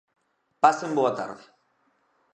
[0.63, 1.43] Pasen boa tarde.